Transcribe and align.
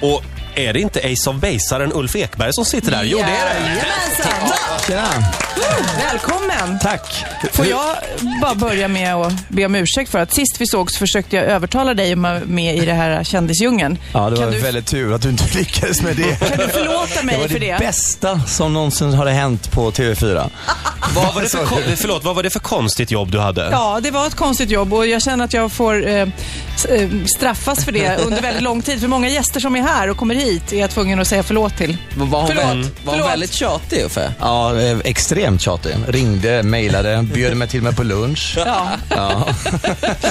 Och 0.00 0.24
är 0.54 0.72
det 0.72 0.80
inte 0.80 0.98
Ace 0.98 1.30
of 1.30 1.36
Basaren 1.36 1.92
Ulf 1.92 2.16
Ekberg 2.16 2.52
som 2.52 2.64
sitter 2.64 2.90
där? 2.90 3.04
Jo, 3.04 3.18
det 3.18 3.24
är 3.24 3.28
det. 3.28 3.60
Jajamensan. 3.68 4.52
Tjena. 4.86 5.49
Välkommen! 5.98 6.78
Tack. 6.82 7.24
Får 7.52 7.66
jag 7.66 7.96
bara 8.42 8.54
börja 8.54 8.88
med 8.88 9.14
att 9.14 9.32
be 9.48 9.66
om 9.66 9.74
ursäkt 9.74 10.10
för 10.10 10.18
att 10.18 10.34
sist 10.34 10.56
vi 10.60 10.66
såg 10.66 10.90
så 10.90 10.98
försökte 10.98 11.36
jag 11.36 11.44
övertala 11.44 11.94
dig 11.94 12.12
att 12.12 12.18
vara 12.18 12.40
med 12.44 12.76
i 12.76 12.84
det 12.86 12.92
här 12.92 13.24
kändisdjungeln. 13.24 13.98
Ja, 14.12 14.30
det 14.30 14.36
kan 14.36 14.44
var 14.44 14.52
du, 14.52 14.58
väldigt 14.60 14.86
tur 14.86 15.14
att 15.14 15.22
du 15.22 15.28
inte 15.28 15.44
lyckades 15.58 16.02
med 16.02 16.16
det. 16.16 16.38
kan 16.48 16.58
du 16.58 16.68
förlåta 16.68 17.20
Det 17.20 17.26
mig 17.26 17.38
var 17.40 17.48
för 17.48 17.58
det 17.58 17.72
det? 17.72 17.78
bästa 17.78 18.40
som 18.40 18.72
någonsin 18.72 19.12
hade 19.14 19.30
hänt 19.30 19.70
på 19.72 19.90
TV4. 19.90 20.50
Vad 21.14 21.34
var, 21.34 21.42
det 21.42 21.48
för, 21.48 21.64
kon- 21.64 21.78
förlåt, 21.96 22.24
vad 22.24 22.36
var 22.36 22.42
det 22.42 22.50
för 22.50 22.60
konstigt 22.60 23.10
jobb 23.10 23.30
du 23.32 23.38
hade? 23.38 23.68
Ja, 23.72 24.00
det 24.02 24.10
var 24.10 24.26
ett 24.26 24.34
konstigt 24.34 24.70
jobb 24.70 24.94
och 24.94 25.06
jag 25.06 25.22
känner 25.22 25.44
att 25.44 25.52
jag 25.52 25.72
får 25.72 26.08
eh, 26.08 26.14
eh, 26.18 26.28
straffas 27.36 27.84
för 27.84 27.92
det 27.92 28.16
under 28.26 28.42
väldigt 28.42 28.62
lång 28.62 28.82
tid. 28.82 29.00
För 29.00 29.08
många 29.08 29.28
gäster 29.28 29.60
som 29.60 29.76
är 29.76 29.82
här 29.82 30.10
och 30.10 30.16
kommer 30.16 30.34
hit 30.34 30.72
är 30.72 30.80
jag 30.80 30.90
tvungen 30.90 31.20
att 31.20 31.26
säga 31.28 31.42
förlåt 31.42 31.76
till. 31.76 31.96
Var 32.16 32.38
hon, 32.40 32.46
Förlåt, 32.48 32.64
väl, 32.64 32.76
var 32.82 32.82
hon 32.82 32.90
förlåt. 33.04 33.30
väldigt 33.30 33.52
tjatig 33.52 34.00
Uffe? 34.04 34.32
Ja, 34.40 34.80
eh, 34.80 34.98
extremt 35.54 35.82
tjatig. 35.84 35.96
Ringde, 36.08 36.62
mejlade, 36.62 37.22
bjöd 37.34 37.56
mig 37.56 37.68
till 37.68 37.82
mig 37.82 37.94
på 37.94 38.02
lunch. 38.02 38.54
Ja. 38.56 38.90
Ja. 39.08 39.48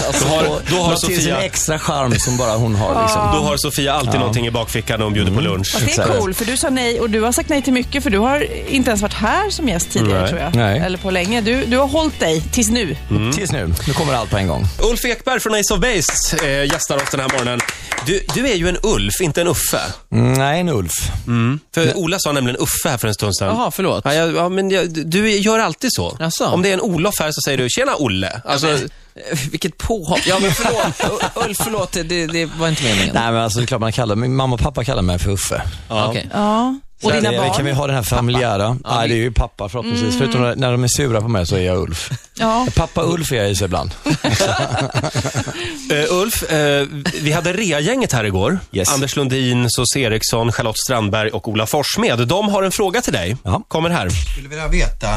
Alltså, 0.08 0.26
Då 0.26 0.36
har, 0.36 0.60
då, 0.70 0.76
har 0.76 0.96
Sofia, 0.96 1.42
extra 1.42 1.80
charm 1.80 2.20
som 2.20 2.38
bara 2.38 2.56
hon 2.56 2.76
har. 2.76 3.02
Liksom. 3.04 3.22
då 3.34 3.40
har 3.44 3.58
Sofia 3.58 3.94
alltid 3.94 4.20
någonting 4.20 4.48
i 4.48 4.52
bakfickan 4.52 5.00
när 5.00 5.04
hon 5.04 5.14
bjuder 5.14 5.32
på 5.32 5.42
lunch. 5.42 5.72
Fast 5.74 5.86
det 5.86 6.02
är 6.02 6.20
cool, 6.20 6.34
för 6.34 6.46
du 6.46 6.58
sa 6.58 6.70
nej 6.70 7.00
och 7.00 7.10
du 7.10 7.22
har 7.22 7.32
sagt 7.32 7.50
nej 7.50 7.62
till 7.62 7.74
mycket 7.74 8.04
för 8.04 8.10
du 8.10 8.18
har 8.18 8.48
inte 8.68 8.90
ens 8.90 9.02
varit 9.02 9.14
här 9.14 9.50
som 9.50 9.70
gäst 9.70 9.92
tidigare 9.92 10.22
Nej. 10.22 10.30
tror 10.30 10.42
jag. 10.42 10.56
Nej. 10.56 10.80
Eller 10.80 10.98
på 10.98 11.12
länge. 11.12 11.42
Du, 11.42 11.66
du 11.66 11.78
har 11.78 11.88
hållit 11.88 12.20
dig 12.20 12.42
tills 12.42 12.70
nu. 12.70 12.96
Tills 13.36 13.52
nu. 13.52 13.74
Nu 13.88 13.94
kommer 13.94 14.14
allt 14.14 14.30
på 14.30 14.38
en 14.38 14.48
gång. 14.48 14.66
Ulf 14.92 15.06
Ekberg 15.06 15.40
från 15.40 15.54
Ace 15.54 15.74
of 15.74 15.80
Base 15.80 16.48
eh, 16.48 16.64
gästar 16.74 16.96
oss 16.96 17.10
den 17.12 17.20
här 17.20 17.30
morgonen. 17.30 17.60
Du, 18.06 18.26
du 18.36 18.48
är 18.50 18.56
ju 18.56 18.70
en 18.70 18.78
Ulf, 18.84 19.14
inte 19.22 19.42
en 19.42 19.48
Uffe. 19.48 19.80
Mm, 20.12 20.34
Nej, 20.34 20.60
en 20.60 20.70
Ulf. 20.70 20.92
För 21.74 21.98
Ola 21.98 22.18
sa 22.20 22.32
nämligen 22.32 22.60
Uffe 22.60 22.90
här 22.90 22.98
för 22.98 23.08
en 23.08 23.14
stund 23.14 23.36
sedan. 23.36 23.48
Jaha, 23.48 23.72
förlåt. 23.72 24.02
Ja, 24.06 24.14
jag, 24.14 24.36
ja, 24.36 24.50
men 24.50 24.70
jag, 24.72 24.90
du 25.10 25.30
gör 25.32 25.60
alltid 25.60 25.94
så. 25.94 26.18
Jaså? 26.20 26.46
Om 26.46 26.62
det 26.62 26.70
är 26.70 26.74
en 26.74 26.82
Olof 26.82 27.20
här 27.20 27.32
så 27.32 27.42
säger 27.42 27.58
du 27.58 27.70
“Tjena 27.70 27.96
Olle”. 27.96 28.42
Alltså, 28.46 28.68
Eh, 29.32 29.38
Vilket 29.52 29.78
påhopp. 29.78 30.20
Ja, 30.28 30.40
men 30.42 30.52
förlåt. 30.52 31.22
Ulf, 31.48 31.58
förlåt. 31.64 31.92
Det, 31.92 32.04
det 32.28 32.46
var 32.46 32.68
inte 32.68 32.84
meningen. 32.84 33.12
Nej, 33.14 33.32
men 33.32 33.42
alltså 33.42 33.60
det 33.60 33.64
är 33.66 33.68
klart 33.68 33.82
man 33.82 33.92
kallar 33.92 34.16
min 34.16 34.36
mamma 34.36 34.54
och 34.54 34.60
pappa 34.62 34.84
kallar 34.84 35.02
mig 35.02 35.20
för 35.20 35.32
Uffe. 35.32 35.62
Okej. 35.88 36.30
Ja. 36.34 36.76
Och 37.04 37.12
dina 37.12 37.32
barn? 37.32 37.54
Kan 37.54 37.66
vi 37.66 37.72
ha 37.72 37.88
den 37.88 37.96
här 37.96 38.04
familjära? 38.04 38.78
Nej, 38.90 39.08
det 39.10 39.14
är 39.14 39.18
ju 39.18 39.32
pappa 39.32 39.70
förhoppningsvis. 39.70 40.18
Förutom 40.18 40.42
när- 40.42 40.56
när 40.56 40.72
de 40.72 40.84
är 40.84 40.88
sura 40.88 41.22
på 41.22 41.28
mig 41.28 41.48
så 41.48 41.56
är 41.56 41.62
jag 41.62 41.78
Ulf. 41.78 42.10
Ja. 42.34 42.68
Pappa 42.76 43.04
Ulf 43.04 43.32
är 43.32 43.36
jag 43.36 43.52
i 43.52 43.56
sig 43.56 43.66
ibland. 43.66 43.92
eh, 45.92 46.06
Ulf, 46.14 46.44
eh, 46.52 46.88
vi 47.22 47.32
hade 47.32 47.54
reagänget 47.54 48.14
här 48.14 48.24
igår. 48.24 48.60
Yes. 48.72 48.90
Anders 48.94 49.16
Lundin, 49.16 49.70
Sos 49.70 49.96
Eriksson, 49.98 50.52
Charlotte 50.52 50.78
Strandberg 50.78 51.30
och 51.30 51.48
Ola 51.48 51.66
Forssmed. 51.66 52.28
De 52.28 52.50
har 52.50 52.64
en 52.64 52.72
fråga 52.72 53.02
till 53.02 53.14
dig. 53.14 53.38
Ja. 53.44 53.62
Kommer 53.68 53.90
här. 53.90 54.10
skulle 54.10 54.50
vilja 54.50 54.68
veta 54.68 55.08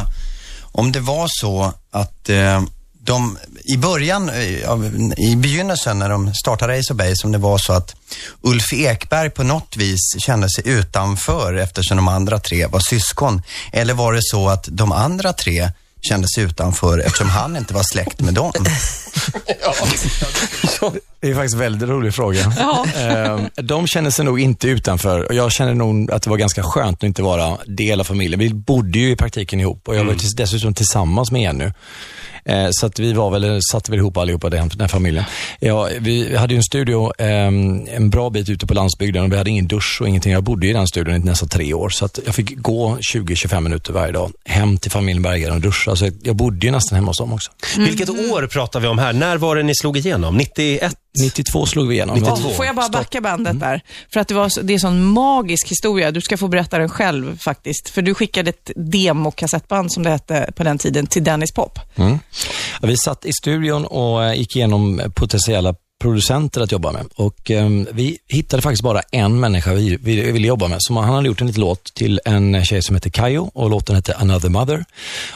om 0.72 0.92
det 0.92 1.00
var 1.00 1.26
så 1.28 1.72
att 1.90 2.28
eh, 2.28 2.62
de 3.04 3.38
i 3.64 3.76
början, 3.76 4.28
eh, 4.28 5.26
i 5.30 5.36
begynnelsen 5.36 5.98
när 5.98 6.08
de 6.08 6.34
startade 6.34 6.78
Ace 6.78 6.92
of 6.92 6.96
Base, 6.98 7.14
om 7.24 7.32
det 7.32 7.38
var 7.38 7.58
så 7.58 7.72
att 7.72 7.96
Ulf 8.40 8.72
Ekberg 8.72 9.30
på 9.30 9.42
något 9.42 9.76
vis 9.76 10.00
kände 10.18 10.50
sig 10.50 10.68
utanför 10.68 11.54
eftersom 11.54 11.96
de 11.96 12.08
andra 12.08 12.38
tre 12.38 12.66
var 12.66 12.80
syskon. 12.80 13.42
Eller 13.72 13.94
var 13.94 14.12
det 14.12 14.20
så 14.22 14.48
att 14.48 14.68
de 14.70 14.92
andra 14.92 15.32
tre 15.32 15.68
kände 16.08 16.28
sig 16.28 16.44
utanför 16.44 16.98
eftersom 16.98 17.28
han 17.30 17.56
inte 17.56 17.74
var 17.74 17.82
släkt 17.82 18.20
med 18.20 18.34
dem? 18.34 18.52
Det 21.20 21.30
är 21.30 21.34
faktiskt 21.34 21.54
en 21.54 21.60
väldigt 21.60 21.88
rolig 21.88 22.14
fråga. 22.14 22.52
Ehm, 22.96 23.40
De 23.66 23.86
känner 23.86 24.10
sig 24.10 24.24
nog 24.24 24.40
inte 24.40 24.68
utanför 24.68 25.20
och 25.28 25.34
jag 25.34 25.52
känner 25.52 25.74
nog 25.74 26.10
att 26.12 26.22
det 26.22 26.30
var 26.30 26.36
ganska 26.36 26.62
skönt 26.62 26.98
att 26.98 27.02
inte 27.02 27.22
vara 27.22 27.58
del 27.66 28.00
av 28.00 28.04
familjen. 28.04 28.40
Vi 28.40 28.54
bodde 28.54 28.98
ju 28.98 29.10
i 29.10 29.16
praktiken 29.16 29.60
ihop 29.60 29.88
och 29.88 29.96
jag 29.96 30.04
var 30.04 30.14
tills- 30.14 30.34
dessutom 30.34 30.74
tillsammans 30.74 31.30
med 31.30 31.42
Jenny. 31.42 31.70
Eh, 32.44 32.68
Så 32.70 32.86
att 32.86 32.98
vi 32.98 33.12
var 33.12 33.30
väl, 33.30 33.60
satt 33.72 33.88
väl 33.88 33.98
ihop 33.98 34.16
allihopa, 34.16 34.50
den, 34.50 34.68
den 34.74 34.88
familjen. 34.88 35.24
Ja, 35.60 35.88
vi 36.00 36.36
hade 36.36 36.54
ju 36.54 36.56
en 36.56 36.62
studio 36.62 37.12
eh, 37.18 37.46
en 37.96 38.10
bra 38.10 38.30
bit 38.30 38.48
ute 38.48 38.66
på 38.66 38.74
landsbygden 38.74 39.24
och 39.24 39.32
vi 39.32 39.36
hade 39.36 39.50
ingen 39.50 39.66
dusch 39.66 39.98
och 40.00 40.08
ingenting. 40.08 40.32
Jag 40.32 40.42
bodde 40.42 40.66
i 40.66 40.72
den 40.72 40.86
studion 40.86 41.14
i 41.14 41.18
nästan 41.18 41.48
tre 41.48 41.74
år 41.74 41.88
så 41.88 42.04
att 42.04 42.18
jag 42.26 42.34
fick 42.34 42.56
gå 42.56 42.96
20-25 43.14 43.60
minuter 43.60 43.92
varje 43.92 44.12
dag 44.12 44.30
hem 44.44 44.78
till 44.78 44.90
familjen 44.90 45.22
Berggren 45.22 45.52
och 45.54 45.60
duscha. 45.60 45.96
Så 45.96 46.10
jag 46.22 46.36
bodde 46.36 46.66
ju 46.66 46.72
nästan 46.72 46.96
hemma 46.96 47.10
hos 47.10 47.18
dem 47.18 47.32
också. 47.32 47.50
Mm. 47.76 47.88
Vilket 47.88 48.10
år 48.10 48.46
pratar 48.46 48.80
vi 48.80 48.86
om 48.88 48.98
här? 48.98 49.12
När 49.12 49.36
var 49.36 49.56
det 49.56 49.62
ni 49.62 49.74
slog 49.74 49.96
igenom? 49.96 50.36
91? 50.36 50.94
92 51.18 51.66
slog 51.66 51.88
vi 51.88 51.94
igenom. 51.94 52.18
92. 52.18 52.36
Får 52.50 52.66
jag 52.66 52.76
bara 52.76 52.88
backa 52.88 53.20
bandet 53.20 53.60
där? 53.60 53.80
För 54.12 54.20
att 54.20 54.28
det, 54.28 54.34
var, 54.34 54.48
så- 54.48 54.62
det 54.62 54.72
är 54.72 54.74
en 54.74 54.80
sån 54.80 55.04
magisk 55.04 55.68
historia. 55.70 56.10
Du 56.10 56.20
ska 56.20 56.36
få 56.36 56.48
berätta 56.48 56.78
den 56.78 56.88
själv 56.88 57.38
faktiskt. 57.38 57.88
För 57.88 58.02
du 58.02 58.14
skickade 58.14 58.50
ett 58.50 58.70
demokassettband, 58.76 59.92
som 59.92 60.02
det 60.02 60.10
hette 60.10 60.52
på 60.56 60.64
den 60.64 60.78
tiden, 60.78 61.06
till 61.06 61.24
Dennis 61.24 61.52
Pop. 61.52 61.78
Mm. 61.96 62.18
Ja, 62.80 62.88
Vi 62.88 62.96
satt 62.96 63.24
i 63.24 63.32
studion 63.32 63.84
och 63.86 64.24
eh, 64.24 64.34
gick 64.34 64.56
igenom 64.56 65.02
potentiella 65.14 65.74
producenter 66.02 66.60
att 66.60 66.72
jobba 66.72 66.92
med. 66.92 67.06
Och 67.14 67.50
eh, 67.50 67.68
Vi 67.92 68.18
hittade 68.28 68.62
faktiskt 68.62 68.82
bara 68.82 69.02
en 69.10 69.40
människa 69.40 69.72
vi, 69.72 69.96
vi 70.02 70.32
ville 70.32 70.46
jobba 70.46 70.68
med. 70.68 70.78
Så 70.80 70.94
han 70.94 71.14
hade 71.14 71.26
gjort 71.26 71.40
en 71.40 71.46
liten 71.46 71.60
låt 71.60 71.94
till 71.94 72.20
en 72.24 72.64
tjej 72.64 72.82
som 72.82 72.96
heter 72.96 73.10
Kayo 73.10 73.50
och 73.54 73.70
låten 73.70 73.96
hette 73.96 74.14
Another 74.14 74.48
Mother. 74.48 74.84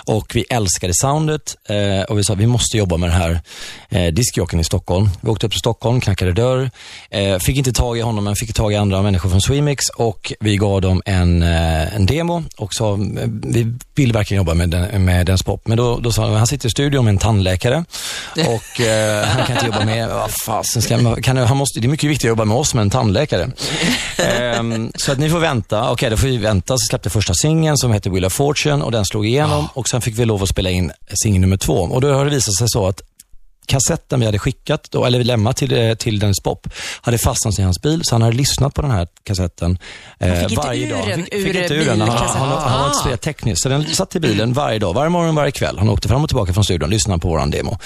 Och 0.07 0.33
Vi 0.35 0.45
älskade 0.51 0.95
soundet 0.95 1.57
eh, 1.69 2.03
och 2.09 2.19
vi 2.19 2.25
sa 2.25 2.35
vi 2.35 2.47
måste 2.47 2.77
jobba 2.77 2.97
med 2.97 3.11
den 3.11 3.21
här 3.21 3.41
eh, 3.89 4.13
diskjockeyn 4.13 4.61
i 4.61 4.65
Stockholm. 4.65 5.09
Vi 5.21 5.31
åkte 5.31 5.47
upp 5.47 5.53
till 5.53 5.59
Stockholm, 5.59 6.01
knackade 6.01 6.33
dörr. 6.33 6.71
Eh, 7.11 7.39
fick 7.39 7.57
inte 7.57 7.73
tag 7.73 7.99
i 7.99 8.01
honom, 8.01 8.25
men 8.25 8.37
fick 8.37 8.55
tag 8.55 8.73
i 8.73 8.77
andra 8.77 9.03
människor 9.03 9.31
från 9.31 9.41
Swemix 9.41 9.89
och 9.89 10.33
vi 10.41 10.57
gav 10.57 10.81
dem 10.81 11.03
en, 11.05 11.43
eh, 11.43 11.97
en 11.97 12.07
demo 12.07 12.45
och 12.57 12.75
sa 12.75 12.93
eh, 12.93 12.99
vi 13.43 13.75
vill 13.97 14.13
verkligen 14.13 14.39
jobba 14.41 14.55
med, 14.55 14.71
den, 14.71 15.05
med 15.05 15.27
Dance 15.27 15.45
Pop. 15.45 15.67
Men 15.69 15.77
då, 15.77 15.99
då 15.99 16.13
sa 16.13 16.23
han, 16.27 16.35
han 16.37 16.47
sitter 16.47 16.67
i 16.69 16.71
studion 16.71 17.05
med 17.05 17.13
en 17.13 17.19
tandläkare 17.19 17.85
och 18.37 18.81
eh, 18.81 19.25
han 19.27 19.47
kan 19.47 19.57
inte 19.57 19.67
jobba 19.67 19.85
med, 19.85 20.09
vad 20.15 20.31
fasen 20.31 20.83
ska 20.83 20.99
man- 20.99 21.23
kan, 21.23 21.37
han 21.37 21.57
måste, 21.57 21.81
det 21.81 21.87
är 21.87 21.89
mycket 21.89 22.11
viktigare 22.11 22.33
att 22.33 22.39
jobba 22.39 22.45
med 22.45 22.57
oss 22.57 22.75
med 22.75 22.83
en 22.83 22.91
tandläkare. 22.91 23.51
Ehm, 24.19 24.93
så 24.95 25.13
att 25.13 25.19
ni 25.19 25.31
får 25.31 25.39
vänta. 25.41 25.91
Okej, 25.91 26.11
då 26.11 26.17
får 26.17 26.27
vi 26.29 26.37
vänta. 26.37 26.79
Så 26.79 26.87
släppte 26.91 27.11
första 27.11 27.35
singeln 27.35 27.77
som 27.77 27.93
heter 27.93 28.11
Wheel 28.11 28.25
of 28.25 28.33
Fortune 28.33 28.85
och 28.85 28.93
den 28.93 29.05
slog 29.05 29.27
igenom 29.27 29.69
och 29.75 29.89
sen 29.89 30.01
fick 30.01 30.19
vi 30.19 30.25
lov 30.25 30.43
att 30.43 30.49
spela 30.49 30.71
in 30.71 30.93
singel 31.23 31.41
nummer 31.41 31.57
två. 31.57 31.75
Och 31.75 32.01
då 32.01 32.13
har 32.15 32.25
det 32.25 32.31
visat 32.31 32.55
sig 32.55 32.69
så 32.69 32.87
att 32.89 33.03
kassetten 33.67 34.21
vi 34.21 34.27
hade 34.27 34.39
skickat, 34.39 34.89
då, 34.91 35.05
eller 35.05 35.19
vi 35.19 35.25
lämnat 35.25 35.57
till, 35.57 35.73
eh, 35.73 35.95
till 35.95 36.19
Dennis 36.19 36.41
Pop, 36.41 36.69
hade 37.01 37.19
fastnat 37.19 37.59
i 37.59 37.63
hans 37.63 37.83
bil, 37.83 38.01
så 38.05 38.15
han 38.15 38.23
hade 38.23 38.37
lyssnat 38.37 38.75
på 38.75 38.83
den 38.83 38.91
här 38.91 39.09
kassetten 39.23 39.79
eh, 40.19 40.47
fick 40.47 40.59
varje 40.59 40.91
dag. 40.91 41.09
den 41.09 41.25
Fick, 41.25 41.55
inte 41.55 41.75
ur 41.75 41.85
den. 41.85 42.01
Han, 42.01 42.11
han, 42.11 42.29
han, 42.29 42.49
han 42.49 42.81
var 42.81 42.87
inte 42.87 42.99
spelat 42.99 43.21
tekniskt, 43.21 43.63
så 43.63 43.69
den 43.69 43.87
satt 43.87 44.17
i 44.17 44.21
bilen 44.21 44.53
varje 44.53 44.79
dag, 44.79 44.95
varje 44.95 45.11
morgon, 45.11 45.35
varje 45.35 45.53
kväll. 45.53 45.79
Han 45.79 45.89
åkte 45.89 46.09
fram 46.09 46.23
och 46.23 46.29
tillbaka 46.29 46.53
från 46.53 46.65
studion, 46.65 46.91
lyssnade 46.91 47.21
på 47.21 47.29
våran 47.29 47.51
demo. 47.51 47.79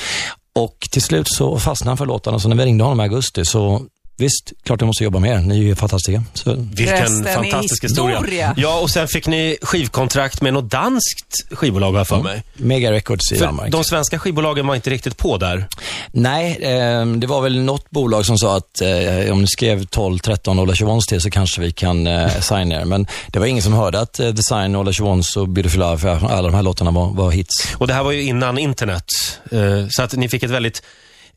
Och 0.54 0.88
till 0.90 1.02
slut 1.02 1.28
så 1.28 1.58
fastnade 1.58 1.90
han 1.90 1.96
för 1.96 2.10
och 2.10 2.42
så 2.42 2.48
när 2.48 2.56
vi 2.56 2.64
ringde 2.64 2.84
honom 2.84 3.00
i 3.00 3.02
augusti 3.02 3.44
så 3.44 3.82
Visst, 4.20 4.52
klart 4.62 4.80
jag 4.80 4.86
måste 4.86 5.04
jobba 5.04 5.18
med 5.18 5.30
er. 5.30 5.38
Ni 5.38 5.58
är 5.58 5.62
ju 5.62 5.74
fantastiska. 5.76 6.22
Så, 6.34 6.54
Vilken 6.54 6.96
Resten 6.96 7.26
är 7.26 7.34
fantastisk 7.34 7.84
historia. 7.84 8.16
historia. 8.18 8.54
Ja, 8.56 8.78
och 8.80 8.90
sen 8.90 9.08
fick 9.08 9.26
ni 9.26 9.56
skivkontrakt 9.62 10.42
med 10.42 10.52
något 10.52 10.70
danskt 10.70 11.34
skivbolag 11.50 11.92
har 11.92 12.04
för 12.04 12.22
mig. 12.22 12.42
Mega 12.54 12.92
Records 12.92 13.32
i 13.32 13.36
För 13.36 13.46
Danmark. 13.46 13.72
de 13.72 13.84
svenska 13.84 14.18
skivbolagen 14.18 14.66
var 14.66 14.74
inte 14.74 14.90
riktigt 14.90 15.16
på 15.16 15.36
där. 15.36 15.66
Nej, 16.12 16.56
eh, 16.62 17.06
det 17.06 17.26
var 17.26 17.40
väl 17.40 17.60
något 17.60 17.90
bolag 17.90 18.26
som 18.26 18.38
sa 18.38 18.56
att 18.56 18.80
eh, 18.80 19.32
om 19.32 19.40
ni 19.40 19.46
skrev 19.46 19.84
12, 19.86 20.18
13 20.18 20.58
Ola 20.58 20.74
Chivons 20.74 21.06
till 21.06 21.20
så 21.20 21.30
kanske 21.30 21.60
vi 21.60 21.72
kan 21.72 22.06
eh, 22.06 22.40
signa 22.40 22.80
er. 22.80 22.84
Men 22.84 23.06
det 23.28 23.38
var 23.38 23.46
ingen 23.46 23.62
som 23.62 23.72
hörde 23.72 24.00
att 24.00 24.20
eh, 24.20 24.28
Design, 24.28 24.76
Ola 24.76 24.92
Chivons 24.92 25.36
och 25.36 25.48
Beautiful 25.48 25.80
Love, 25.80 25.98
för 25.98 26.08
alla 26.08 26.42
de 26.48 26.54
här 26.54 26.62
låtarna 26.62 26.90
var, 26.90 27.12
var 27.12 27.30
hits. 27.30 27.74
Och 27.78 27.86
det 27.86 27.94
här 27.94 28.02
var 28.02 28.12
ju 28.12 28.22
innan 28.22 28.58
internet. 28.58 29.04
Eh, 29.52 29.86
Så 29.90 30.02
att 30.02 30.12
ni 30.12 30.28
fick 30.28 30.42
ett 30.42 30.50
väldigt 30.50 30.82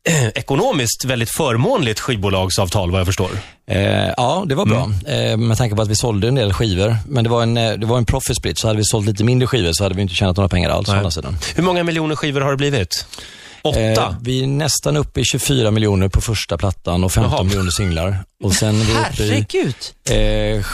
ekonomiskt 0.34 1.04
väldigt 1.04 1.30
förmånligt 1.36 2.00
skivbolagsavtal 2.00 2.90
vad 2.90 3.00
jag 3.00 3.06
förstår. 3.06 3.30
Eh, 3.70 4.08
ja, 4.16 4.44
det 4.46 4.54
var 4.54 4.66
bra. 4.66 4.90
Eh, 5.06 5.36
med 5.36 5.58
tanke 5.58 5.76
på 5.76 5.82
att 5.82 5.88
vi 5.88 5.96
sålde 5.96 6.28
en 6.28 6.34
del 6.34 6.52
skivor. 6.52 6.96
Men 7.08 7.24
det 7.24 7.30
var 7.30 7.42
en, 7.42 7.56
eh, 7.56 7.72
det 7.72 7.86
var 7.86 7.98
en 7.98 8.04
profit 8.04 8.36
split, 8.36 8.58
så 8.58 8.66
hade 8.66 8.76
vi 8.76 8.84
sålt 8.84 9.06
lite 9.06 9.24
mindre 9.24 9.46
skivor 9.46 9.70
så 9.72 9.84
hade 9.84 9.94
vi 9.94 10.02
inte 10.02 10.14
tjänat 10.14 10.36
några 10.36 10.48
pengar 10.48 10.70
alls. 10.70 10.88
andra 10.88 11.10
sidan. 11.10 11.36
Hur 11.54 11.62
många 11.62 11.84
miljoner 11.84 12.16
skivor 12.16 12.40
har 12.40 12.50
det 12.50 12.56
blivit? 12.56 13.06
Åtta? 13.62 13.80
Eh, 13.80 14.14
vi 14.20 14.42
är 14.42 14.46
nästan 14.46 14.96
uppe 14.96 15.20
i 15.20 15.24
24 15.24 15.70
miljoner 15.70 16.08
på 16.08 16.20
första 16.20 16.58
plattan 16.58 17.04
och 17.04 17.12
15 17.12 17.32
Jaha. 17.32 17.42
miljoner 17.42 17.70
singlar. 17.70 18.24
Och 18.44 18.54
sen 18.54 18.80
är 18.80 18.84
vi 18.84 18.92
uppe 18.92 20.14
i 20.14 20.56
eh, 20.56 20.66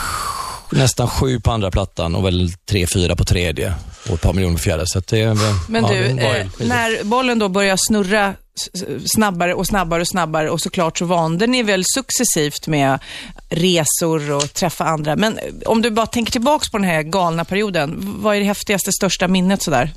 nästan 0.71 1.07
sju 1.07 1.39
på 1.39 1.51
andra 1.51 1.71
plattan 1.71 2.15
och 2.15 2.25
väl 2.25 2.51
tre, 2.69 2.85
fyra 2.93 3.15
på 3.15 3.25
tredje 3.25 3.73
och 4.09 4.13
ett 4.13 4.21
par 4.21 4.33
miljoner 4.33 4.55
på 4.55 4.61
fjärde. 4.61 4.83
Så 4.85 4.99
att 4.99 5.07
det, 5.07 5.21
är, 5.21 5.37
Men 5.67 5.83
ja, 5.83 5.91
du, 5.91 6.13
det 6.13 6.39
eh, 6.39 6.47
när 6.59 7.03
bollen 7.03 7.39
då 7.39 7.49
börjar 7.49 7.77
snurra 7.79 8.33
snabbare 9.05 9.53
och 9.53 9.67
snabbare 9.67 10.01
och 10.01 10.07
snabbare 10.07 10.49
och 10.49 10.61
såklart 10.61 10.97
så 10.97 11.05
vande 11.05 11.47
ni 11.47 11.63
väl 11.63 11.83
successivt 11.85 12.67
med 12.67 12.99
resor 13.49 14.31
och 14.31 14.53
träffa 14.53 14.85
andra. 14.85 15.15
Men 15.15 15.37
eh, 15.37 15.43
om 15.65 15.81
du 15.81 15.91
bara 15.91 16.07
tänker 16.07 16.31
tillbaks 16.31 16.71
på 16.71 16.77
den 16.77 16.87
här 16.87 17.03
galna 17.03 17.45
perioden, 17.45 17.97
vad 18.21 18.35
är 18.35 18.39
det 18.39 18.45
häftigaste, 18.45 18.91
största 18.91 19.27
minnet 19.27 19.61
sådär? 19.61 19.93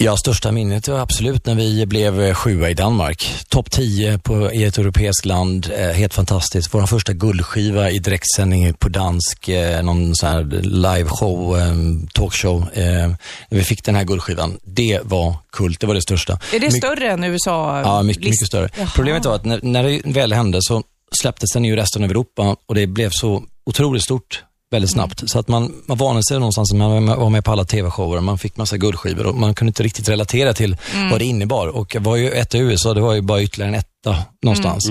Ja, 0.00 0.16
största 0.16 0.52
minnet 0.52 0.88
var 0.88 0.98
absolut 0.98 1.46
när 1.46 1.54
vi 1.54 1.86
blev 1.86 2.34
sjua 2.34 2.70
i 2.70 2.74
Danmark. 2.74 3.34
Topp 3.48 3.70
10 3.70 4.18
på, 4.18 4.52
i 4.52 4.64
ett 4.64 4.78
europeiskt 4.78 5.24
land. 5.24 5.70
Eh, 5.78 5.86
helt 5.88 6.14
fantastiskt. 6.14 6.74
Vår 6.74 6.86
första 6.86 7.12
guldskiva 7.12 7.90
i 7.90 7.98
direktsändning 7.98 8.74
på 8.74 8.88
dansk, 8.88 9.48
eh, 9.48 9.82
någon 9.82 10.16
sån 10.16 10.28
här 10.28 10.44
liveshow, 10.62 11.58
eh, 11.58 11.74
talkshow. 12.14 12.62
Eh, 12.72 12.84
när 13.48 13.58
vi 13.58 13.64
fick 13.64 13.84
den 13.84 13.94
här 13.94 14.04
guldskivan. 14.04 14.58
Det 14.64 15.00
var 15.02 15.36
kult, 15.52 15.80
det 15.80 15.86
var 15.86 15.94
det 15.94 16.02
största. 16.02 16.32
Är 16.52 16.60
det 16.60 16.72
My- 16.72 16.78
större 16.78 17.10
än 17.10 17.24
USA? 17.24 17.80
Ja, 17.80 18.02
mycket, 18.02 18.24
mycket 18.24 18.46
större. 18.46 18.68
Jaha. 18.78 18.90
Problemet 18.94 19.24
var 19.24 19.34
att 19.34 19.44
när, 19.44 19.60
när 19.62 19.82
det 19.84 20.00
väl 20.04 20.32
hände 20.32 20.58
så 20.62 20.82
släpptes 21.20 21.52
den 21.52 21.64
ju 21.64 21.72
i 21.72 21.76
resten 21.76 22.04
av 22.04 22.10
Europa 22.10 22.56
och 22.68 22.74
det 22.74 22.86
blev 22.86 23.10
så 23.12 23.42
otroligt 23.66 24.02
stort 24.04 24.44
väldigt 24.70 24.90
snabbt. 24.90 25.30
Så 25.30 25.38
att 25.38 25.48
man, 25.48 25.72
man 25.86 25.96
vande 25.98 26.22
sig 26.24 26.38
någonstans, 26.38 26.72
man 26.72 27.06
var 27.06 27.30
med- 27.30 27.44
på 27.44 27.52
alla 27.52 27.64
tv-shower, 27.64 28.20
man 28.20 28.38
fick 28.38 28.56
massa 28.56 28.76
guldskivor 28.76 29.26
och 29.26 29.34
man 29.34 29.54
kunde 29.54 29.68
inte 29.68 29.82
riktigt 29.82 30.08
relatera 30.08 30.52
till 30.54 30.76
vad 31.10 31.20
det 31.20 31.24
innebar. 31.24 31.66
Och 31.68 31.94
jag 31.94 32.00
var 32.00 32.16
ju 32.16 32.30
ett 32.30 32.54
i 32.54 32.58
USA, 32.58 32.94
det 32.94 33.00
var 33.00 33.14
ju 33.14 33.20
bara 33.20 33.42
ytterligare 33.42 33.68
en 33.72 33.78
etta 33.78 34.24
någonstans. 34.42 34.88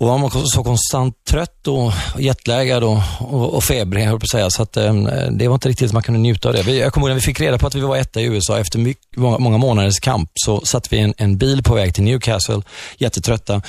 Och 0.00 0.06
man 0.06 0.20
var 0.20 0.30
så 0.44 0.64
konstant 0.64 1.14
trött 1.30 1.66
och 1.68 1.92
jetlaggad 2.18 2.84
och, 2.84 2.98
och, 3.20 3.54
och 3.54 3.64
febrig, 3.64 4.02
jag 4.04 4.08
höll 4.10 4.18
på 4.20 4.24
att 4.24 4.30
säga. 4.30 4.50
Så 4.50 4.62
att, 4.62 4.76
eh, 4.76 4.94
det 5.30 5.48
var 5.48 5.54
inte 5.54 5.68
riktigt 5.68 5.86
att 5.86 5.92
man 5.92 6.02
kunde 6.02 6.20
njuta 6.20 6.48
av 6.48 6.54
det. 6.54 6.62
Vi, 6.62 6.80
jag 6.80 6.92
kommer 6.92 7.06
ihåg 7.06 7.10
när 7.10 7.14
vi 7.14 7.20
fick 7.20 7.40
reda 7.40 7.58
på 7.58 7.66
att 7.66 7.74
vi 7.74 7.80
var 7.80 7.96
etta 7.96 8.20
i 8.20 8.24
USA 8.24 8.58
efter 8.58 8.78
mycket, 8.78 9.16
många, 9.16 9.38
många 9.38 9.58
månaders 9.58 10.00
kamp, 10.00 10.30
så 10.34 10.60
satt 10.60 10.92
vi 10.92 10.96
i 10.96 11.00
en, 11.00 11.14
en 11.16 11.38
bil 11.38 11.62
på 11.62 11.74
väg 11.74 11.94
till 11.94 12.04
Newcastle, 12.04 12.62
jättetrötta. 12.98 13.62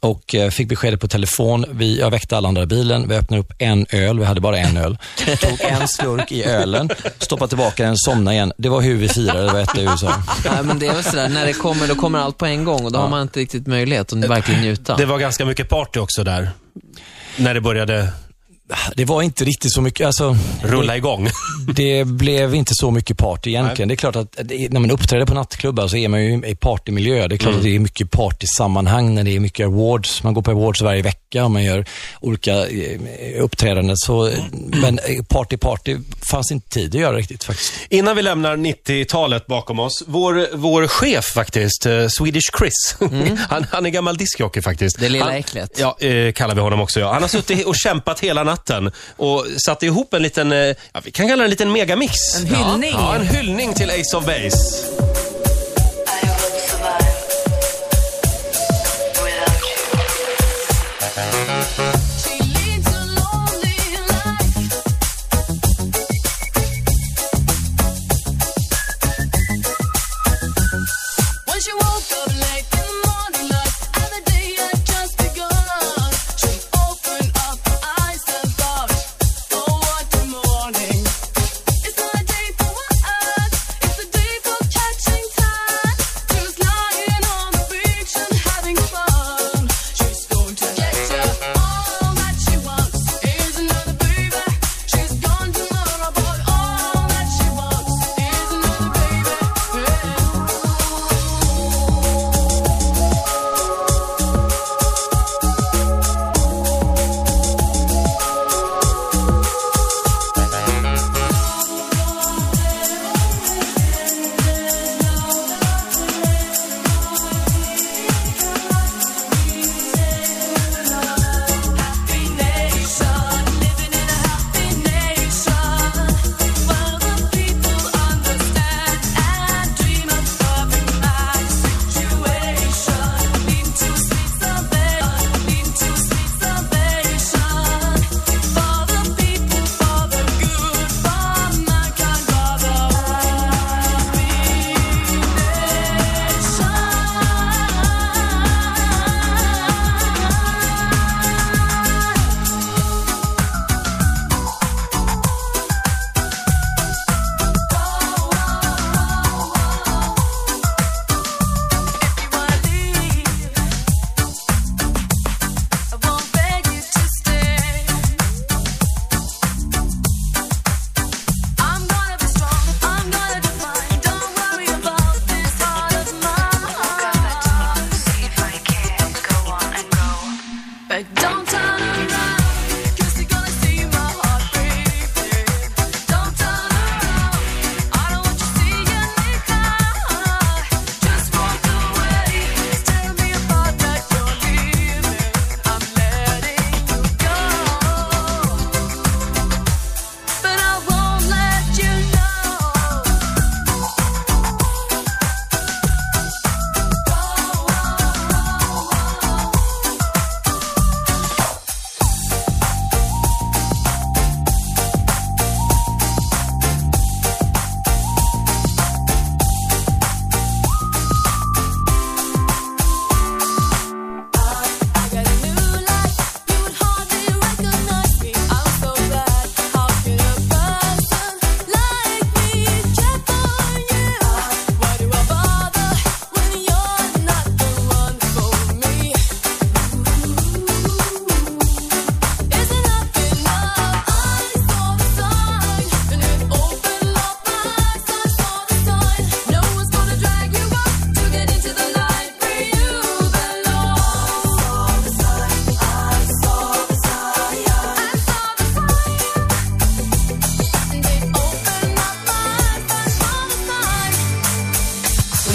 Och 0.00 0.34
eh, 0.34 0.50
fick 0.50 0.68
beskedet 0.68 1.00
på 1.00 1.08
telefon. 1.08 1.64
Vi, 1.70 1.98
jag 1.98 2.10
väckte 2.10 2.36
alla 2.36 2.48
andra 2.48 2.62
i 2.62 2.66
bilen. 2.66 3.08
Vi 3.08 3.16
öppnade 3.16 3.40
upp 3.40 3.52
en 3.58 3.86
öl. 3.92 4.18
Vi 4.18 4.24
hade 4.24 4.40
bara 4.40 4.58
en 4.58 4.76
öl. 4.76 4.98
Tog 5.40 5.60
en 5.60 5.88
slurk 5.88 6.32
i 6.32 6.44
ölen, 6.44 6.90
stoppade 7.18 7.48
tillbaka 7.48 7.84
den, 7.84 7.96
somnade 7.96 8.34
igen. 8.34 8.52
Det 8.58 8.68
var 8.68 8.80
hur 8.80 8.96
vi 8.96 9.08
firade. 9.08 9.46
Det 9.46 9.52
var 9.52 9.60
etta 9.60 9.80
i 9.80 9.84
USA. 9.84 10.22
Nej, 10.44 10.62
men 10.64 10.78
det 10.78 10.86
är 10.86 10.94
väl 10.94 11.04
sådär, 11.04 11.28
när 11.28 11.46
det 11.46 11.52
kommer, 11.52 11.86
då 11.86 11.94
kommer 11.94 12.18
allt 12.18 12.38
på 12.38 12.46
en 12.46 12.64
gång 12.64 12.84
och 12.84 12.92
då 12.92 12.98
har 12.98 13.08
man 13.08 13.22
inte 13.22 13.40
riktigt 13.40 13.66
möjlighet 13.66 14.12
att 14.12 14.18
verkligen 14.24 14.60
njuta. 14.60 14.96
Det 14.96 15.04
var 15.04 15.18
ganska 15.18 15.44
mycket 15.44 15.68
party 15.68 16.00
också 16.00 16.24
där. 16.24 16.50
När 17.36 17.54
det 17.54 17.60
började 17.60 18.12
Det 18.96 19.04
var 19.04 19.22
inte 19.22 19.44
riktigt 19.44 19.72
så 19.72 19.80
mycket. 19.80 20.06
Alltså, 20.06 20.36
rulla 20.62 20.96
igång. 20.96 21.28
Det 21.74 22.04
blev 22.04 22.54
inte 22.54 22.72
så 22.74 22.90
mycket 22.90 23.18
party 23.18 23.50
egentligen. 23.50 23.88
Det 23.88 23.94
är 23.94 23.96
klart 23.96 24.16
att 24.16 24.36
det- 24.42 24.72
när 24.72 24.80
man 24.80 24.90
uppträder 24.90 25.26
på 25.26 25.34
nattklubbar 25.34 25.88
så 25.88 25.96
är 25.96 26.08
man 26.08 26.24
ju 26.24 26.46
i 26.46 26.54
partymiljö. 26.54 27.28
Det 27.28 27.34
är 27.34 27.36
klart 27.36 27.54
att 27.54 27.62
det 27.62 27.74
är 27.74 27.78
mycket 27.78 28.10
partysammanhang 28.10 29.14
när 29.14 29.24
det 29.24 29.36
är 29.36 29.40
mycket 29.40 29.66
awards. 29.66 30.22
Man 30.22 30.34
går 30.34 30.42
på 30.42 30.50
awards 30.50 30.82
varje 30.82 31.02
vecka 31.02 31.44
och 31.44 31.50
man 31.50 31.64
gör 31.64 31.84
olika 32.20 32.66
eh, 32.66 33.00
uppträdanden. 33.42 33.96
Så, 33.96 34.30
men 34.52 34.98
eh, 34.98 35.24
party, 35.28 35.56
party 35.56 35.96
fanns 36.30 36.52
inte 36.52 36.68
tid 36.68 36.88
att 36.94 37.00
göra 37.00 37.16
riktigt 37.16 37.44
faktiskt. 37.44 37.72
Innan 37.90 38.16
vi 38.16 38.22
lämnar 38.22 38.56
90-talet 38.56 39.46
bakom 39.46 39.78
oss, 39.78 40.04
vår, 40.06 40.56
vår 40.56 40.86
chef 40.88 41.24
faktiskt, 41.24 41.86
eh, 41.86 42.06
Swedish 42.18 42.50
Chris, 42.58 42.96
han, 43.48 43.66
han 43.70 43.86
är 43.86 43.90
gammal 43.90 44.16
discjockey 44.16 44.62
faktiskt. 44.62 45.00
Det 45.00 45.08
lilla 45.08 45.24
han, 45.24 45.34
äcklet. 45.34 45.70
Ja, 45.80 45.96
eh, 46.00 46.32
kallar 46.32 46.54
vi 46.54 46.60
honom 46.60 46.80
också. 46.80 47.00
Ja. 47.00 47.12
Han 47.12 47.22
har 47.22 47.28
suttit 47.28 47.66
och 47.66 47.76
kämpat 47.76 48.20
hela 48.20 48.44
natten 48.44 48.57
och 49.16 49.46
satt 49.66 49.82
ihop 49.82 50.14
en 50.14 50.22
liten, 50.22 50.52
eh, 50.52 50.58
ja, 50.58 51.00
vi 51.04 51.10
kan 51.10 51.28
kalla 51.28 51.42
det 51.42 51.46
en 51.46 51.50
liten 51.50 51.72
megamix. 51.72 52.14
En 52.36 52.46
hyllning. 52.46 52.92
Ja, 52.92 53.14
en 53.14 53.26
hyllning 53.26 53.74
till 53.74 53.90
Ace 53.90 54.16
of 54.16 54.24
Base. 54.24 55.27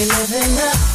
living 0.05 0.57
up. 0.59 0.92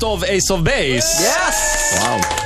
Best 0.00 0.12
of 0.12 0.22
Ace 0.22 0.50
of 0.54 0.60
Base. 0.60 1.30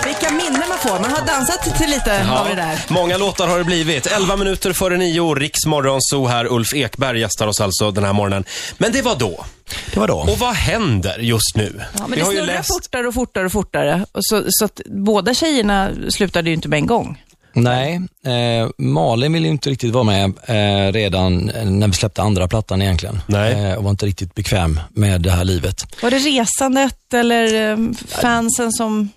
Vilka 0.04 0.30
minnen 0.30 0.62
man 0.68 0.78
får. 0.78 1.00
Man 1.00 1.10
har 1.10 1.26
dansat 1.26 1.78
till 1.78 1.90
lite 1.90 2.30
av 2.30 2.48
det 2.48 2.54
där. 2.54 2.78
Många 2.88 3.16
låtar 3.16 3.46
har 3.48 3.58
det 3.58 3.64
blivit. 3.64 4.06
11 4.06 4.36
minuter 4.36 4.72
före 4.72 4.96
nio, 4.96 5.34
Riks 5.34 5.66
Morgonzoo 5.66 6.26
här. 6.26 6.52
Ulf 6.52 6.74
Ekberg 6.74 7.20
gästar 7.20 7.46
oss 7.46 7.60
alltså 7.60 7.90
den 7.90 8.04
här 8.04 8.12
morgonen. 8.12 8.44
Men 8.78 8.92
det 8.92 9.02
var 9.02 9.16
då. 9.16 9.44
Det 9.92 10.00
var 10.00 10.08
då. 10.08 10.16
Och 10.18 10.38
vad 10.38 10.54
händer 10.54 11.18
just 11.18 11.56
nu? 11.56 11.80
Ja, 11.98 12.00
men 12.00 12.10
Vi 12.10 12.16
det 12.16 12.24
snurrar 12.26 12.46
läst... 12.46 12.68
fortare 12.74 13.08
och 13.08 13.14
fortare 13.14 13.46
och 13.46 13.52
fortare. 13.52 14.06
Och 14.12 14.24
så, 14.24 14.44
så 14.48 14.64
att 14.64 14.80
båda 14.86 15.34
tjejerna 15.34 15.90
slutade 16.10 16.50
ju 16.50 16.54
inte 16.54 16.68
med 16.68 16.76
en 16.76 16.86
gång. 16.86 17.22
Nej, 17.54 18.00
eh, 18.24 18.68
Malin 18.78 19.32
ville 19.32 19.46
ju 19.46 19.52
inte 19.52 19.70
riktigt 19.70 19.92
vara 19.92 20.04
med 20.04 20.24
eh, 20.46 20.92
redan 20.92 21.50
när 21.64 21.86
vi 21.86 21.92
släppte 21.92 22.22
andra 22.22 22.48
plattan 22.48 22.82
egentligen. 22.82 23.20
Nej. 23.26 23.52
Eh, 23.52 23.74
och 23.74 23.84
var 23.84 23.90
inte 23.90 24.06
riktigt 24.06 24.34
bekväm 24.34 24.80
med 24.90 25.20
det 25.20 25.30
här 25.30 25.44
livet. 25.44 26.02
Var 26.02 26.10
det 26.10 26.18
resandet 26.18 27.14
eller 27.14 27.70
eh, 27.72 27.78
fansen 28.06 28.72
som... 28.72 29.08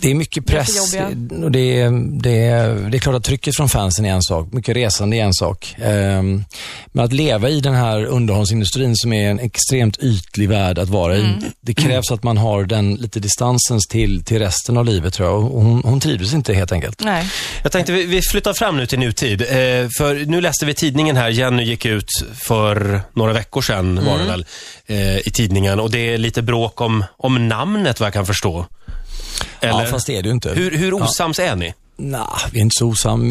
Det 0.00 0.10
är 0.10 0.14
mycket 0.14 0.46
press. 0.46 0.94
Och 1.44 1.50
det, 1.50 1.80
är, 1.80 2.20
det, 2.22 2.48
är, 2.48 2.74
det 2.90 2.96
är 2.96 2.98
klart 2.98 3.16
att 3.16 3.24
trycket 3.24 3.56
från 3.56 3.68
fansen 3.68 4.04
är 4.04 4.10
en 4.10 4.22
sak, 4.22 4.52
mycket 4.52 4.76
resande 4.76 5.16
är 5.16 5.24
en 5.24 5.34
sak. 5.34 5.74
Ehm, 5.78 6.44
men 6.86 7.04
att 7.04 7.12
leva 7.12 7.48
i 7.48 7.60
den 7.60 7.74
här 7.74 8.04
underhållsindustrin 8.04 8.96
som 8.96 9.12
är 9.12 9.30
en 9.30 9.40
extremt 9.40 10.02
ytlig 10.02 10.48
värld 10.48 10.78
att 10.78 10.88
vara 10.88 11.16
i. 11.16 11.26
Det 11.60 11.74
krävs 11.74 12.10
att 12.10 12.22
man 12.22 12.36
har 12.36 12.64
den 12.64 12.94
lite 12.94 13.20
distansens 13.20 13.86
till, 13.86 14.24
till 14.24 14.38
resten 14.38 14.76
av 14.76 14.84
livet 14.84 15.14
tror 15.14 15.28
jag. 15.28 15.38
Och 15.38 15.62
hon, 15.62 15.82
hon 15.84 16.00
trivdes 16.00 16.34
inte 16.34 16.54
helt 16.54 16.72
enkelt. 16.72 17.04
Nej. 17.04 17.30
Jag 17.62 17.72
tänkte 17.72 17.92
vi, 17.92 18.04
vi 18.04 18.22
flyttar 18.22 18.52
fram 18.52 18.76
nu 18.76 18.86
till 18.86 18.98
nutid. 18.98 19.42
Eh, 19.42 19.46
för 19.98 20.26
nu 20.26 20.40
läste 20.40 20.66
vi 20.66 20.74
tidningen 20.74 21.16
här, 21.16 21.28
Jenny 21.28 21.62
gick 21.62 21.86
ut 21.86 22.08
för 22.34 23.00
några 23.12 23.32
veckor 23.32 23.62
sedan 23.62 24.04
var 24.04 24.18
det 24.18 24.24
väl, 24.24 24.46
eh, 24.86 25.18
i 25.18 25.30
tidningen. 25.34 25.80
Och 25.80 25.90
det 25.90 26.14
är 26.14 26.18
lite 26.18 26.42
bråk 26.42 26.80
om, 26.80 27.04
om 27.16 27.48
namnet 27.48 28.00
vad 28.00 28.06
jag 28.06 28.14
kan 28.14 28.26
förstå. 28.26 28.66
Eller? 29.60 29.84
Ja, 29.84 29.86
fast 29.86 30.06
det 30.06 30.16
är 30.16 30.22
ju 30.22 30.30
inte. 30.30 30.50
Hur, 30.50 30.70
hur 30.70 30.94
osams 30.94 31.38
är 31.38 31.56
ni? 31.56 31.74
Nah, 31.98 32.38
vi 32.52 32.58
är 32.58 32.62
inte 32.62 32.78
så 32.78 32.86
osam. 32.86 33.28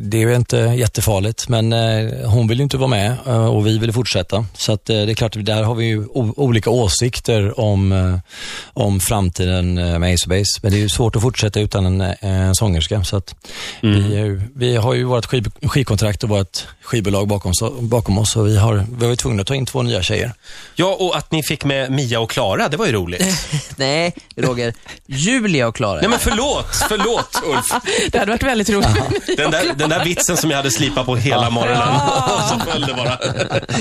Det 0.00 0.22
är 0.22 0.36
inte 0.36 0.56
jättefarligt, 0.56 1.48
men 1.48 1.72
eh, 1.72 2.30
hon 2.30 2.48
vill 2.48 2.58
ju 2.58 2.62
inte 2.62 2.76
vara 2.76 2.88
med 2.88 3.16
eh, 3.26 3.46
och 3.46 3.66
vi 3.66 3.78
vill 3.78 3.92
fortsätta. 3.92 4.44
Så 4.54 4.72
att, 4.72 4.90
eh, 4.90 4.96
det 4.96 5.12
är 5.12 5.14
klart, 5.14 5.36
där 5.36 5.62
har 5.62 5.74
vi 5.74 5.84
ju 5.84 6.06
olika 6.14 6.70
åsikter 6.70 7.60
om, 7.60 8.20
om 8.64 9.00
framtiden 9.00 9.74
med 9.74 10.14
Ace 10.14 10.26
of 10.26 10.28
Base. 10.28 10.60
Men 10.62 10.72
det 10.72 10.78
är 10.78 10.80
ju 10.80 10.88
svårt 10.88 11.16
att 11.16 11.22
fortsätta 11.22 11.60
utan 11.60 11.86
en, 11.86 12.14
en 12.20 12.54
sångerska. 12.54 13.04
Så 13.04 13.16
att 13.16 13.34
vi, 13.80 14.40
vi 14.54 14.76
har 14.76 14.94
ju 14.94 15.04
vårt 15.04 15.26
skiv, 15.26 15.50
skivkontrakt 15.62 16.24
och 16.24 16.28
vårt 16.28 16.66
skivbolag 16.88 17.28
bakom, 17.28 17.52
bakom 17.80 18.18
oss 18.18 18.36
och 18.36 18.46
vi 18.46 18.56
har, 18.56 18.74
vi 18.98 19.04
var 19.04 19.10
ju 19.10 19.16
tvungna 19.16 19.40
att 19.40 19.46
ta 19.46 19.54
in 19.54 19.66
två 19.66 19.82
nya 19.82 20.02
tjejer. 20.02 20.32
Ja, 20.74 20.96
och 21.00 21.16
att 21.16 21.32
ni 21.32 21.42
fick 21.42 21.64
med 21.64 21.90
Mia 21.90 22.20
och 22.20 22.30
Klara, 22.30 22.68
det 22.68 22.76
var 22.76 22.86
ju 22.86 22.92
roligt. 22.92 23.48
Nej, 23.76 24.14
Roger. 24.36 24.74
Julia 25.06 25.68
och 25.68 25.76
Klara. 25.76 26.00
Nej 26.00 26.10
men 26.10 26.18
förlåt, 26.18 26.66
förlåt 26.88 27.42
Ulf. 27.44 27.82
Det 28.12 28.18
hade 28.18 28.30
varit 28.32 28.42
väldigt 28.42 28.70
roligt. 28.70 28.88
Den 29.36 29.50
där, 29.50 29.74
den 29.74 29.90
där 29.90 30.04
vitsen 30.04 30.36
som 30.36 30.50
jag 30.50 30.56
hade 30.56 30.70
slipat 30.70 31.06
på 31.06 31.16
hela 31.16 31.50
morgonen. 31.50 31.88
Och 31.88 32.42
så 32.48 32.70
föll 32.70 32.80
det 32.80 32.94
bara. 32.94 33.18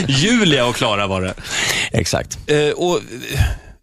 Julia 0.08 0.66
och 0.66 0.76
Klara 0.76 1.08
var 1.08 1.22
det. 1.22 1.34
Exakt. 1.92 2.38
Eh, 2.48 2.70
och 2.70 2.98
eh, 2.98 3.40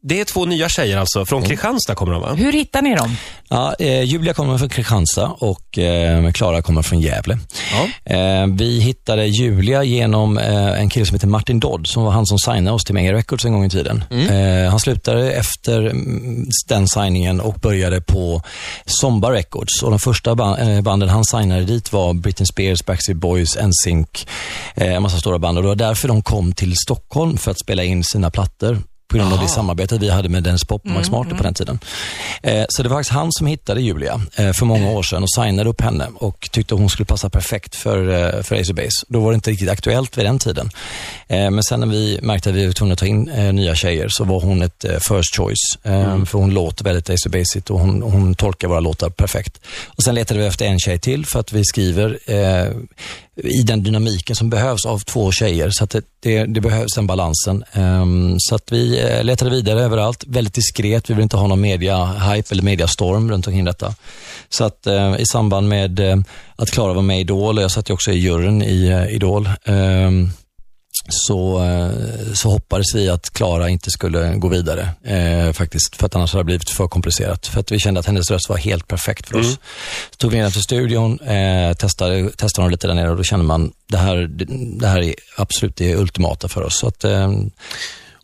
det 0.06 0.20
är 0.20 0.24
två 0.24 0.44
nya 0.44 0.68
tjejer 0.68 0.96
alltså. 0.98 1.24
Från 1.26 1.42
Kristianstad 1.42 1.94
kommer 1.94 2.12
de 2.12 2.22
va? 2.22 2.34
Hur 2.34 2.52
hittar 2.52 2.82
ni 2.82 2.94
dem? 2.94 3.16
Ja, 3.48 3.74
eh, 3.78 4.02
Julia 4.02 4.34
kommer 4.34 4.58
från 4.58 4.68
Kristianstad 4.68 5.26
och 5.38 5.78
eh, 5.78 6.32
Klara 6.32 6.62
kommer 6.62 6.82
från 6.82 7.00
Gävle. 7.00 7.38
Ja. 7.72 8.12
Eh, 8.16 8.46
vi 8.46 8.80
hittade 8.80 9.26
Julia 9.26 9.82
genom 9.84 10.38
eh, 10.38 10.80
en 10.80 10.88
kille 10.90 11.06
som 11.06 11.14
heter 11.14 11.26
Martin 11.26 11.60
Dodd, 11.60 11.86
som 11.86 12.02
var 12.02 12.10
han 12.10 12.26
som 12.26 12.38
signade 12.38 12.70
oss 12.74 12.84
till 12.84 12.94
Menger 12.94 13.14
Records 13.14 13.44
en 13.44 13.52
gång 13.52 13.64
i 13.64 13.70
tiden. 13.70 14.04
Eh, 14.10 14.70
han 14.70 14.80
slutade 14.80 15.32
efter 15.32 15.78
mm, 15.86 16.46
den 16.68 16.88
signingen 16.88 17.40
och 17.40 17.54
började 17.54 18.00
på 18.00 18.42
Zomba 18.86 19.32
Records. 19.32 19.82
Och 19.82 19.90
de 19.90 19.98
första 19.98 20.34
ba- 20.34 20.56
eh, 20.58 20.80
banden 20.80 21.08
han 21.08 21.24
signade 21.24 21.64
dit 21.64 21.92
var 21.92 22.14
Britney 22.14 22.46
Spears, 22.46 22.84
Backstreet 22.84 23.18
Boys, 23.20 23.56
NSYNC, 23.56 24.26
eh, 24.74 24.94
en 24.94 25.02
massa 25.02 25.18
stora 25.18 25.38
band. 25.38 25.58
Och 25.58 25.62
det 25.64 25.68
var 25.68 25.76
därför 25.76 26.08
de 26.08 26.22
kom 26.22 26.52
till 26.52 26.74
Stockholm 26.76 27.36
för 27.38 27.50
att 27.50 27.60
spela 27.60 27.84
in 27.84 28.04
sina 28.04 28.30
plattor 28.30 28.78
på 29.14 29.18
grund 29.18 29.32
av 29.32 29.40
det 29.40 29.48
samarbetet 29.48 30.02
vi 30.02 30.10
hade 30.10 30.28
med 30.28 30.42
Dennis 30.42 30.64
Pop 30.64 30.84
och 30.84 30.90
Max 30.90 31.10
Martin 31.10 31.36
på 31.36 31.42
den 31.42 31.54
tiden. 31.54 31.78
Eh, 32.42 32.64
så 32.68 32.82
det 32.82 32.88
var 32.88 32.96
faktiskt 32.96 33.12
han 33.12 33.32
som 33.32 33.46
hittade 33.46 33.80
Julia 33.80 34.20
eh, 34.36 34.52
för 34.52 34.66
många 34.66 34.90
år 34.90 35.02
sedan 35.02 35.22
och 35.22 35.30
signade 35.30 35.70
upp 35.70 35.80
henne 35.80 36.08
och 36.14 36.48
tyckte 36.52 36.74
hon 36.74 36.90
skulle 36.90 37.06
passa 37.06 37.30
perfekt 37.30 37.74
för, 37.76 38.08
eh, 38.36 38.42
för 38.42 38.60
Ace 38.60 38.74
Base. 38.74 39.06
Då 39.08 39.20
var 39.20 39.30
det 39.30 39.34
inte 39.34 39.50
riktigt 39.50 39.68
aktuellt 39.70 40.18
vid 40.18 40.24
den 40.24 40.38
tiden. 40.38 40.70
Eh, 41.28 41.50
men 41.50 41.62
sen 41.62 41.80
när 41.80 41.86
vi 41.86 42.18
märkte 42.22 42.50
att 42.50 42.56
vi 42.56 42.66
var 42.66 42.72
tvungna 42.72 42.92
att 42.92 42.98
ta 42.98 43.06
in 43.06 43.28
eh, 43.28 43.52
nya 43.52 43.74
tjejer 43.74 44.08
så 44.10 44.24
var 44.24 44.40
hon 44.40 44.62
ett 44.62 44.84
eh, 44.84 44.90
first 44.98 45.36
choice. 45.36 45.78
Eh, 45.82 46.24
För 46.24 46.38
hon 46.38 46.50
låter 46.54 46.84
väldigt 46.84 47.10
Ace 47.10 47.28
of 47.28 47.32
Base 47.32 47.72
och 47.72 47.80
hon, 47.80 48.02
hon 48.02 48.34
tolkar 48.34 48.68
våra 48.68 48.80
låtar 48.80 49.10
perfekt. 49.10 49.60
Och 49.86 50.02
sen 50.02 50.14
letade 50.14 50.40
vi 50.40 50.46
efter 50.46 50.66
en 50.66 50.78
tjej 50.78 50.98
till 50.98 51.26
för 51.26 51.40
att 51.40 51.52
vi 51.52 51.64
skriver 51.64 52.18
i 53.36 53.62
den 53.62 53.82
dynamiken 53.82 54.36
som 54.36 54.50
behövs 54.50 54.86
av 54.86 54.98
två 54.98 55.32
tjejer. 55.32 55.70
Så 55.70 55.84
att 55.84 55.90
det, 55.90 56.04
det, 56.20 56.44
det 56.44 56.60
behövs 56.60 56.94
den 56.94 57.06
balansen. 57.06 57.64
Um, 57.74 58.36
så 58.38 58.54
att 58.54 58.72
vi 58.72 59.02
eh, 59.02 59.24
letade 59.24 59.50
vidare 59.50 59.80
överallt, 59.82 60.24
väldigt 60.26 60.54
diskret. 60.54 61.10
Vi 61.10 61.14
vill 61.14 61.22
inte 61.22 61.36
ha 61.36 61.46
någon 61.46 61.60
media-hype 61.60 62.52
eller 62.52 62.62
mediastorm 62.62 63.30
runt 63.30 63.46
omkring 63.46 63.64
detta. 63.64 63.94
Så 64.48 64.64
att 64.64 64.86
eh, 64.86 65.16
i 65.18 65.26
samband 65.26 65.68
med 65.68 66.00
eh, 66.00 66.16
att 66.56 66.70
Klara 66.70 66.92
var 66.92 67.02
med 67.02 67.18
i 67.18 67.20
Idol, 67.20 67.58
och 67.58 67.64
jag 67.64 67.70
satt 67.70 67.90
ju 67.90 67.94
också 67.94 68.10
i 68.10 68.18
juryn 68.18 68.62
i 68.62 68.92
uh, 68.92 69.14
Idol, 69.14 69.50
um, 69.64 70.30
så, 71.08 71.64
eh, 71.64 71.90
så 72.34 72.50
hoppades 72.50 72.94
vi 72.94 73.08
att 73.08 73.30
Klara 73.32 73.68
inte 73.68 73.90
skulle 73.90 74.34
gå 74.36 74.48
vidare 74.48 74.88
eh, 75.04 75.52
faktiskt. 75.52 75.96
För 75.96 76.06
att 76.06 76.14
annars 76.14 76.32
hade 76.32 76.40
det 76.40 76.44
blivit 76.44 76.70
för 76.70 76.88
komplicerat. 76.88 77.46
För 77.46 77.60
att 77.60 77.72
vi 77.72 77.78
kände 77.78 78.00
att 78.00 78.06
hennes 78.06 78.30
röst 78.30 78.48
var 78.48 78.56
helt 78.56 78.88
perfekt 78.88 79.28
för 79.28 79.38
oss. 79.38 79.52
Så 80.10 80.16
tog 80.16 80.30
vi 80.30 80.36
henne 80.36 80.50
till 80.50 80.62
studion, 80.62 81.20
eh, 81.20 81.72
testade, 81.76 82.30
testade 82.30 82.62
honom 82.62 82.70
lite 82.70 82.86
där 82.86 82.94
nere 82.94 83.10
och 83.10 83.16
då 83.16 83.22
kände 83.22 83.44
man 83.44 83.72
det 83.88 83.98
här, 83.98 84.16
det, 84.16 84.44
det 84.80 84.86
här 84.86 85.00
är 85.02 85.14
absolut 85.36 85.76
det 85.76 85.96
ultimata 85.96 86.48
för 86.48 86.62
oss. 86.62 86.78
Så 86.78 86.88
att, 86.88 87.04
eh, 87.04 87.32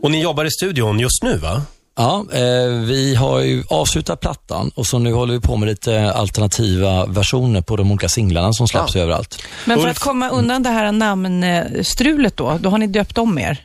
Och 0.02 0.10
ni 0.10 0.22
jobbar 0.22 0.44
i 0.44 0.50
studion 0.50 1.00
just 1.00 1.22
nu 1.22 1.36
va? 1.36 1.62
Ja, 2.00 2.24
eh, 2.32 2.66
vi 2.84 3.14
har 3.14 3.40
ju 3.40 3.64
avslutat 3.68 4.20
plattan 4.20 4.70
och 4.74 4.86
så 4.86 4.98
nu 4.98 5.12
håller 5.12 5.34
vi 5.34 5.40
på 5.40 5.56
med 5.56 5.68
lite 5.68 6.12
alternativa 6.12 7.06
versioner 7.06 7.60
på 7.60 7.76
de 7.76 7.90
olika 7.90 8.08
singlarna 8.08 8.52
som 8.52 8.68
släpps 8.68 8.96
överallt. 8.96 9.42
Men 9.64 9.78
för 9.80 9.86
Ulf- 9.86 9.90
att 9.90 9.98
komma 9.98 10.28
undan 10.30 10.62
det 10.62 10.70
här 10.70 10.92
namnstrulet 10.92 12.36
då, 12.36 12.58
då 12.60 12.70
har 12.70 12.78
ni 12.78 12.86
döpt 12.86 13.18
om 13.18 13.38
er. 13.38 13.64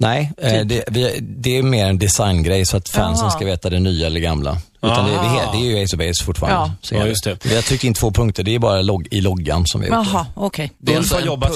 Nej, 0.00 0.32
eh, 0.38 0.60
det, 0.66 0.84
vi, 0.90 1.18
det 1.20 1.58
är 1.58 1.62
mer 1.62 1.86
en 1.86 1.98
designgrej 1.98 2.66
så 2.66 2.76
att 2.76 2.88
fansen 2.88 3.24
Jaha. 3.24 3.30
ska 3.30 3.44
veta 3.44 3.70
det 3.70 3.78
nya 3.80 4.06
eller 4.06 4.20
gamla. 4.20 4.56
Utan 4.82 5.04
det, 5.04 5.10
det, 5.10 5.16
är- 5.16 5.52
det 5.52 5.58
är 5.58 5.76
ju 5.78 5.84
Ace 5.84 5.96
of 5.96 5.98
Base 5.98 6.24
fortfarande. 6.24 6.72
Ja. 6.90 6.98
Ja, 6.98 7.06
just 7.06 7.24
det. 7.24 7.44
Vi 7.46 7.54
har 7.54 7.62
tryckt 7.62 7.84
in 7.84 7.94
två 7.94 8.10
punkter, 8.10 8.42
det 8.42 8.54
är 8.54 8.58
bara 8.58 8.82
logg, 8.82 9.08
i 9.10 9.20
loggan 9.20 9.66
som 9.66 9.80
vi 9.80 9.90
har 9.90 9.98
gjort. 9.98 10.08
Jaha, 10.12 10.26
okej. 10.34 10.72
Det 10.78 10.92
är 10.92 10.96
Ulf 10.96 11.00
alltså 11.02 11.14
har 11.14 11.20
en 11.20 11.26
jobbat 11.26 11.50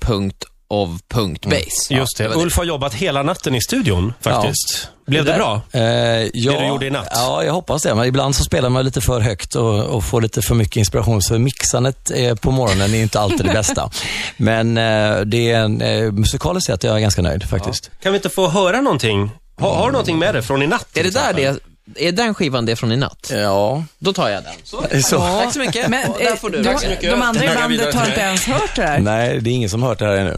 punkt 0.00 0.44
he- 0.82 0.94
efter 0.96 1.20
ace.of.base. 1.20 1.94
Just 1.94 2.16
det. 2.18 2.28
var 2.28 2.36
Ulf 2.42 2.56
har 2.56 2.64
jobbat 2.64 2.94
hela 2.94 3.22
natten 3.22 3.54
i 3.54 3.60
studion 3.60 4.12
faktiskt. 4.20 4.88
Blev 5.06 5.24
det 5.24 5.32
bra? 5.34 5.60
Eh, 5.72 5.82
ja, 5.82 6.52
Det 6.52 6.58
du 6.60 6.66
gjorde 6.68 6.86
i 6.86 6.90
natt? 6.90 7.08
Ja, 7.10 7.44
jag 7.44 7.52
hoppas 7.52 7.82
det. 7.82 7.94
Men 7.94 8.04
ibland 8.04 8.36
så 8.36 8.44
spelar 8.44 8.68
man 8.68 8.84
lite 8.84 9.00
för 9.00 9.20
högt 9.20 9.54
och, 9.54 9.84
och 9.84 10.04
får 10.04 10.20
lite 10.20 10.42
för 10.42 10.54
mycket 10.54 10.76
inspiration. 10.76 11.22
Så 11.22 11.38
mixandet 11.38 12.10
eh, 12.14 12.34
på 12.34 12.50
morgonen 12.50 12.94
är 12.94 13.02
inte 13.02 13.20
alltid 13.20 13.46
det 13.46 13.52
bästa. 13.52 13.90
Men 14.36 14.78
eh, 14.78 15.20
det 15.20 15.50
är 15.50 15.58
en, 15.58 15.80
eh, 15.82 16.12
musikaliskt 16.12 16.66
sett 16.66 16.84
är 16.84 16.88
jag 16.88 17.00
ganska 17.00 17.22
nöjd 17.22 17.48
faktiskt. 17.48 17.90
Kan 18.02 18.12
vi 18.12 18.16
inte 18.18 18.28
få 18.28 18.48
höra 18.48 18.80
någonting? 18.80 19.30
Har, 19.60 19.74
har 19.74 19.86
du 19.86 19.92
någonting 19.92 20.18
med 20.18 20.34
dig 20.34 20.42
från 20.42 20.62
i 20.62 20.66
natt? 20.66 20.86
Är 20.94 21.02
det 21.04 21.10
där 21.14 21.32
det, 21.32 21.58
är 22.06 22.12
den 22.12 22.34
skivan 22.34 22.66
det 22.66 22.76
från 22.76 22.92
i 22.92 22.96
natt? 22.96 23.30
Ja. 23.34 23.84
Då 23.98 24.12
tar 24.12 24.28
jag 24.28 24.42
den. 24.44 24.52
Så. 24.64 24.84
Så. 25.02 25.18
Tack 25.18 25.52
så 25.52 25.58
mycket. 25.58 25.88
Men 25.88 26.12
där 26.18 26.30
eh, 26.30 26.36
får 26.36 26.50
du. 26.50 26.58
de, 26.62 26.64
Tack 26.64 26.80
så 26.82 26.88
mycket. 26.88 27.10
de 27.10 27.22
andra 27.22 27.44
i 27.44 27.48
bandet 27.54 27.94
har 27.94 28.06
inte 28.06 28.20
ens 28.20 28.46
hört 28.46 28.76
det 28.76 28.82
här. 28.82 28.98
Nej, 28.98 29.40
det 29.40 29.50
är 29.50 29.54
ingen 29.54 29.70
som 29.70 29.82
har 29.82 29.88
hört 29.88 29.98
det 29.98 30.06
här 30.06 30.16
ännu. 30.16 30.36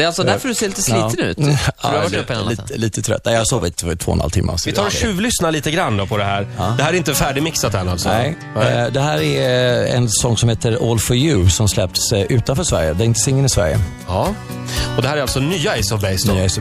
Det 0.00 0.04
är 0.04 0.06
alltså 0.06 0.22
därför 0.22 0.48
du 0.48 0.54
ser 0.54 0.68
lite 0.68 0.82
sliten 0.82 1.18
ut. 1.18 1.36
För 1.36 1.44
du 1.82 1.86
har 1.88 1.92
varit 1.92 2.16
uppe 2.16 2.32
hela 2.32 2.44
natten. 2.44 2.64
lite, 2.68 2.78
lite 2.80 3.02
trött. 3.02 3.22
Nej, 3.24 3.34
jag 3.34 3.40
har 3.40 3.44
sovit 3.44 3.80
för 3.80 3.96
två 3.96 4.10
och 4.10 4.16
en 4.16 4.20
halv 4.20 4.30
timme. 4.30 4.52
så 4.56 4.70
Vi 4.70 4.76
tar 4.76 4.86
och 4.86 4.92
tjuvlyssnar 4.92 5.52
lite 5.52 5.70
grann 5.70 5.96
då 5.96 6.06
på 6.06 6.16
det 6.16 6.24
här. 6.24 6.46
Det 6.76 6.82
här 6.82 6.92
är 6.92 6.96
inte 6.96 7.14
färdigmixat 7.14 7.74
än 7.74 7.88
alltså? 7.88 8.08
Nej, 8.08 8.36
eh, 8.56 8.92
det 8.92 9.00
här 9.00 9.22
är 9.22 9.86
en 9.86 10.08
sång 10.08 10.36
som 10.36 10.48
heter 10.48 10.90
All 10.90 10.98
For 10.98 11.16
You 11.16 11.50
som 11.50 11.68
släppts 11.68 12.12
eh, 12.12 12.22
utanför 12.22 12.64
Sverige. 12.64 12.92
Det 12.92 13.04
är 13.04 13.06
inte 13.06 13.20
singeln 13.20 13.46
i 13.46 13.48
Sverige. 13.48 13.78
Ja. 14.08 14.34
Och 14.96 15.02
det 15.02 15.08
här 15.08 15.16
är 15.16 15.22
alltså 15.22 15.40
nya 15.40 15.72
Ace 15.72 15.94
of 15.94 16.00
Base 16.00 16.26
då? 16.26 16.32
Nya 16.32 16.44
Ace 16.44 16.60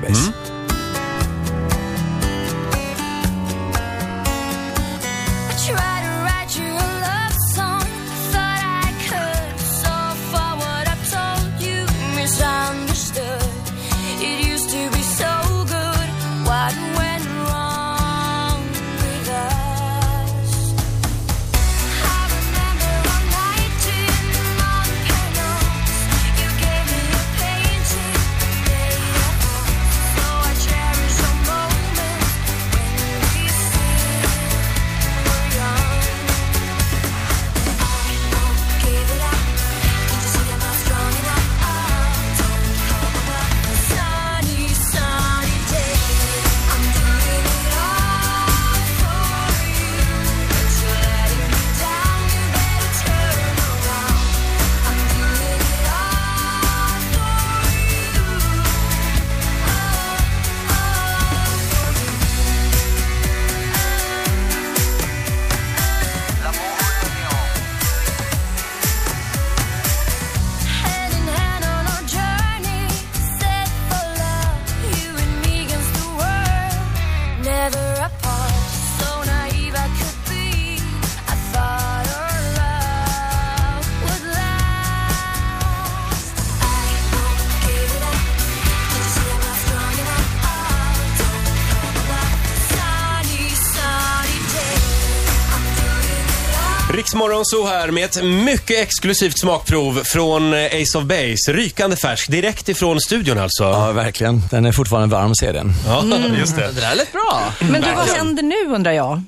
Riksmorgon 97.39 97.45
så 97.45 97.77
här 97.77 97.91
med 97.91 98.03
ett 98.05 98.23
mycket 98.23 98.79
exklusivt 98.79 99.39
smakprov 99.39 100.01
från 100.05 100.53
eh, 100.53 100.65
Ace 100.65 100.97
of 100.97 101.03
Base. 101.03 101.53
Rykande 101.53 101.95
färsk, 101.95 102.31
direkt 102.31 102.69
ifrån 102.69 103.01
studion 103.01 103.37
alltså. 103.37 103.63
Ja, 103.63 103.91
verkligen. 103.91 104.41
Den 104.51 104.65
är 104.65 104.71
fortfarande 104.71 105.15
varm, 105.15 105.35
ser 105.35 105.53
den. 105.53 105.73
Ja, 105.87 106.03
just 106.39 106.55
det. 106.55 106.71
Det 106.71 106.81
där 106.81 106.95
lät 106.95 107.11
bra. 107.11 107.53
Men 107.59 107.81
du, 107.81 107.87
vad 107.95 108.07
händer 108.07 108.43
nu 108.43 108.75
undrar 108.75 108.91
jag? 108.91 109.23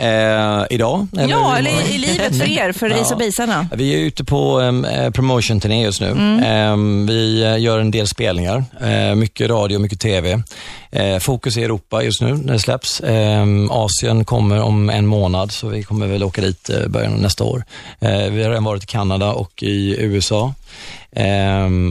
Eh, 0.00 0.64
idag? 0.70 1.06
Ja, 1.28 1.56
eller 1.58 1.70
i, 1.70 1.94
i 1.94 1.98
livet 1.98 2.36
för 2.38 2.48
er, 2.48 2.72
för 2.72 3.00
of 3.00 3.18
Basearna. 3.18 3.68
Vi 3.72 3.94
är 3.94 3.98
ute 3.98 4.24
på 4.24 4.60
um, 4.60 4.86
promotion-turné 5.12 5.82
just 5.84 6.00
nu. 6.00 6.10
Mm. 6.10 6.42
Ehm, 6.42 7.06
vi 7.06 7.42
eh, 7.42 7.58
gör 7.58 7.78
en 7.78 7.90
del 7.90 8.06
spelningar. 8.06 8.64
Eh, 8.80 9.14
mycket 9.14 9.50
radio, 9.50 9.78
mycket 9.78 10.00
TV. 10.00 10.42
Eh, 10.90 11.18
fokus 11.18 11.56
i 11.56 11.64
Europa 11.64 12.02
just 12.02 12.20
nu 12.22 12.34
när 12.34 12.52
det 12.52 12.58
släpps. 12.58 13.02
Asien 13.70 14.24
kommer 14.24 14.60
om 14.60 14.90
en 14.90 15.06
månad, 15.06 15.52
så 15.52 15.68
vi 15.68 15.82
kommer 15.82 16.06
väl 16.06 16.24
åka 16.24 16.40
dit 16.40 16.70
eh, 16.70 16.86
början 16.88 17.12
av 17.12 17.20
nästa 17.20 17.44
år. 17.44 17.64
Eh, 18.00 18.10
vi 18.10 18.42
har 18.42 18.50
redan 18.50 18.64
varit 18.64 18.82
i 18.82 18.86
Kanada 18.86 19.32
och 19.32 19.62
i 19.62 19.96
USA. 19.98 20.54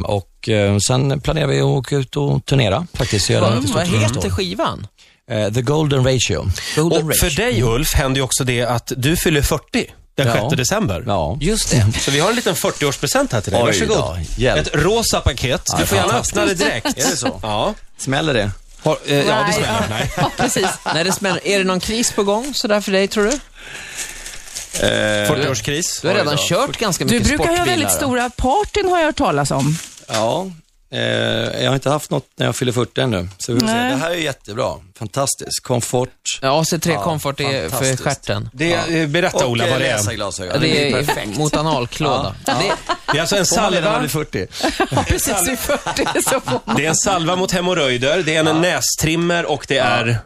Och 0.05 0.49
eh, 0.49 0.77
sen 0.77 1.21
planerar 1.21 1.47
vi 1.47 1.59
att 1.59 1.65
åka 1.65 1.95
ut 1.95 2.15
och 2.15 2.45
turnera 2.45 2.87
faktiskt. 2.93 3.29
Göra 3.29 3.61
Vad, 3.73 3.87
heter 3.87 4.25
år. 4.25 4.29
skivan? 4.29 4.87
Eh, 5.29 5.53
The 5.53 5.61
Golden 5.61 6.03
Ratio. 6.05 6.45
Golden 6.75 7.07
Och 7.07 7.15
för 7.15 7.29
dig 7.35 7.63
Ulf 7.63 7.93
händer 7.93 8.19
ju 8.19 8.23
också 8.23 8.43
det 8.43 8.61
att 8.63 8.91
du 8.97 9.17
fyller 9.17 9.41
40 9.41 9.85
den 10.15 10.27
Ja. 10.27 10.49
6 10.49 10.55
december. 10.57 11.03
Ja. 11.07 11.37
Just 11.41 11.71
det. 11.71 11.85
Så 11.99 12.11
vi 12.11 12.19
har 12.19 12.29
en 12.29 12.35
liten 12.35 12.55
40-årspresent 12.55 13.33
här 13.33 13.41
till 13.41 13.51
dig. 13.51 13.61
Oj 13.61 13.67
Varsågod. 13.67 13.97
då, 13.97 14.17
hjälp. 14.37 14.67
Ett 14.67 14.75
rosa 14.75 15.21
paket. 15.21 15.61
Du 15.65 15.73
Ja, 15.81 15.85
får 15.85 15.97
gärna 15.97 16.13
öppna 16.19 16.45
det 16.45 16.53
direkt. 16.53 16.85
Är 16.85 17.09
det 17.09 17.17
så? 17.17 17.39
Ja. 17.43 17.73
Smäller 17.97 18.33
det? 18.33 18.51
Har, 18.83 18.97
eh, 19.05 19.17
ja, 19.17 19.23
det 19.23 19.41
Nej, 19.41 19.53
smäller. 19.53 19.73
ja. 19.79 19.85
Nej. 19.89 20.11
Ja, 20.17 20.31
precis. 20.37 20.67
När 20.93 21.03
det 21.03 21.11
smäller, 21.11 21.47
är 21.47 21.57
det 21.57 21.63
någon 21.65 21.79
kris 21.79 22.11
på 22.11 22.23
gång 22.23 22.53
sådär 22.53 22.81
för 22.81 22.91
dig, 22.91 23.07
tror 23.07 23.23
du? 23.23 23.31
40-årskris. 24.73 25.99
Du 26.01 26.07
har 26.07 26.15
redan 26.15 26.37
kört 26.37 26.77
ganska 26.77 27.05
Du 27.05 27.13
mycket 27.13 27.27
brukar 27.27 27.43
ha 27.45 27.53
sportbilar. 27.55 27.77
väldigt 27.77 27.91
stora 27.91 28.29
partyn 28.29 28.89
har 28.89 28.97
jag 28.99 29.05
hört 29.05 29.15
talas 29.17 29.51
om. 29.51 29.77
Ja, 30.07 30.47
eh, 30.91 30.99
jag 31.63 31.69
har 31.69 31.75
inte 31.75 31.89
haft 31.89 32.11
något 32.11 32.25
när 32.35 32.45
jag 32.45 32.55
fyller 32.55 32.71
40 32.71 33.01
ännu. 33.01 33.27
Så 33.37 33.53
vi 33.53 33.59
får 33.59 33.67
se. 33.67 33.73
Det 33.73 33.79
här 33.95 34.09
är 34.11 34.15
jättebra. 34.15 34.73
Fantastiskt. 34.99 35.63
Komfort. 35.63 36.09
Ja, 36.41 36.61
AC3 36.61 36.91
Ja, 36.93 37.03
Comfort 37.03 37.39
är 37.39 37.45
för 37.45 37.69
fantastiskt. 37.69 38.03
stjärten. 38.03 38.49
Det, 38.53 38.73
eh, 38.73 39.07
berätta 39.07 39.47
Ola 39.47 39.67
vad 39.69 39.79
det 39.81 39.87
är. 39.87 39.97
läsarglasögon. 39.97 40.61
Det 40.61 40.91
är 40.91 41.03
perfekt. 41.03 41.37
mot 41.37 41.55
analklåda. 41.57 42.35
Ja. 42.45 42.53
Det, 42.53 42.71
Det 43.11 43.17
är 43.17 43.21
alltså 43.21 43.35
en 43.35 43.45
Får 43.45 43.61
man 43.61 43.71
det 43.71 43.81
när 43.81 43.91
man 43.99 44.09
salva. 44.09 44.27
blir 44.29 44.45
40? 44.95 45.05
Precis 45.11 45.47
vid 45.49 45.59
40 45.59 46.05
så 46.29 46.39
får 46.39 46.59
man. 46.65 46.75
Det 46.75 46.85
är 46.85 46.89
en 46.89 46.95
salva 46.95 47.35
mot 47.35 47.51
hemorrojder, 47.51 48.23
det 48.23 48.35
är 48.35 48.45
en 48.45 48.61
nästrimmer 48.61 49.45
och 49.45 49.65
det 49.67 49.77
är... 49.77 50.17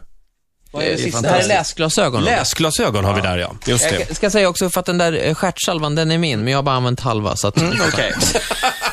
Vad 0.72 0.84
är 0.84 0.90
det 0.90 0.98
sista? 0.98 1.20
det 1.20 1.28
här 1.28 1.40
är 1.40 1.46
läsglasögon. 1.48 2.24
Läsglasögon 2.24 3.04
har 3.04 3.14
vi 3.14 3.20
där 3.20 3.38
ja. 3.38 3.54
Just 3.66 3.90
det. 3.90 4.04
Jag 4.08 4.16
ska 4.16 4.30
säga 4.30 4.48
också 4.48 4.70
för 4.70 4.80
att 4.80 4.86
den 4.86 4.98
där 4.98 5.26
eh, 5.26 5.34
stjärtsalvan, 5.34 5.94
den 5.94 6.10
är 6.10 6.18
min, 6.18 6.40
men 6.40 6.48
jag 6.48 6.58
har 6.58 6.62
bara 6.62 6.74
använt 6.76 7.00
halva. 7.00 7.36
Så 7.36 7.48
att, 7.48 7.54
Okej. 7.88 8.14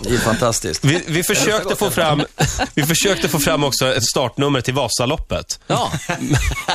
Det 0.00 0.14
är 0.14 0.18
fantastiskt. 0.18 0.84
Vi, 0.84 1.02
vi, 1.06 1.22
försökte 1.22 1.76
få 1.76 1.90
fram, 1.90 2.22
vi 2.74 2.82
försökte 2.82 3.28
få 3.28 3.38
fram 3.38 3.64
också 3.64 3.94
ett 3.94 4.04
startnummer 4.04 4.60
till 4.60 4.74
Vasaloppet. 4.74 5.60
Ja, 5.66 5.92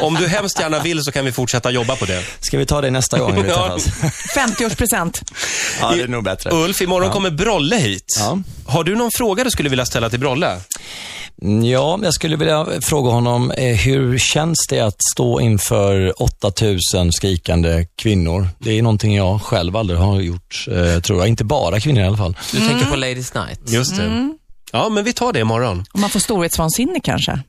Om 0.02 0.16
du 0.16 0.28
hemskt 0.28 0.60
gärna 0.60 0.80
vill 0.80 1.04
så 1.04 1.12
kan 1.12 1.26
vi 1.26 1.32
fortsätta 1.32 1.72
jobba 1.72 1.96
på 1.96 2.06
det. 2.06 2.24
Ska 2.40 2.58
vi 2.58 2.66
ta 2.66 2.82
det 2.82 2.92
nästa 2.92 3.20
gång 3.20 3.44
vi 3.44 3.50
Ja. 3.50 3.78
träffas? 3.78 4.14
50-årspresent. 4.36 5.22
Ja, 5.82 5.92
det 5.92 6.02
är 6.02 6.08
nog 6.08 6.24
bättre. 6.24 6.50
Ulf, 6.54 6.82
imorgon 6.82 7.12
kommer 7.12 7.30
Brolle 7.30 7.76
hit. 7.76 8.06
Ja. 8.20 8.38
Har 8.66 8.84
du 8.84 8.96
någon 8.96 9.12
fråga 9.12 9.44
du 9.44 9.52
skulle 9.52 9.70
vilja 9.70 9.86
ställa 9.86 10.10
till 10.10 10.20
Brolle? 10.20 10.58
Mm, 11.42 11.66
Ja, 11.66 12.00
jag 12.04 12.14
skulle 12.14 12.36
vilja 12.36 12.68
fråga 12.82 13.12
honom, 13.12 13.52
eh, 13.52 13.76
hur 13.76 14.18
känns 14.18 14.60
det 14.70 14.80
att 14.80 14.98
stå 15.14 15.40
inför 15.42 16.22
8000 16.22 17.12
skrikande 17.12 17.86
kvinnor? 18.02 18.48
Det 18.60 18.78
är 18.78 18.82
någonting 18.82 19.16
jag 19.16 19.42
själv 19.42 19.76
aldrig 19.78 20.00
har 20.00 20.20
gjort, 20.22 20.66
eh, 20.72 21.02
tror 21.02 21.20
jag. 21.20 21.28
Inte 21.28 21.44
bara 21.44 21.80
kvinnor 21.80 22.02
i 22.02 22.06
alla 22.06 22.18
fall. 22.18 22.38
du 22.52 22.58
tänker 22.68 22.86
på 22.86 22.96
Ladies 22.96 23.34
Night. 23.34 23.60
Just 23.68 23.98
det. 23.98 24.34
Ja, 24.74 24.90
men 24.90 25.04
vi 25.04 25.14
tar 25.14 25.34
det 25.34 25.40
imorgon. 25.40 25.86
Om 25.92 26.02
man 26.02 26.10
får 26.10 26.20
storhetsvansinne 26.20 27.00
kanske. 27.04 27.40